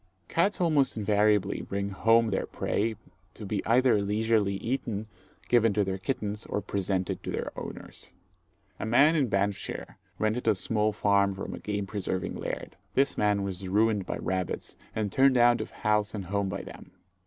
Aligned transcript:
Cats 0.27 0.59
almost 0.59 0.97
invariably 0.97 1.61
bring 1.61 1.91
home 1.91 2.31
their 2.31 2.47
prey 2.47 2.95
to 3.35 3.45
be 3.45 3.63
either 3.67 4.01
leisurely 4.01 4.55
eaten, 4.55 5.05
given 5.47 5.73
to 5.73 5.83
their 5.83 5.99
kittens, 5.99 6.47
or 6.47 6.59
presented 6.59 7.21
to 7.21 7.29
their 7.29 7.51
owners. 7.55 8.13
A 8.79 8.85
man 8.87 9.15
in 9.15 9.27
Banffshire 9.29 9.99
rented 10.17 10.47
a 10.47 10.55
small 10.55 10.91
farm 10.91 11.35
from 11.35 11.53
a 11.53 11.59
game 11.59 11.85
preserving 11.85 12.33
laird. 12.35 12.75
This 12.95 13.15
man 13.15 13.43
was 13.43 13.67
ruined 13.69 14.07
by 14.07 14.17
rabbits, 14.17 14.75
and 14.95 15.11
turned 15.11 15.37
out 15.37 15.61
of 15.61 15.69
house 15.69 16.15
and 16.15 16.25
home 16.25 16.49
by 16.49 16.63
them. 16.63 16.89